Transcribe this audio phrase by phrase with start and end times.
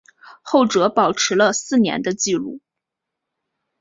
[0.41, 2.59] 后者保持了四年的纪录。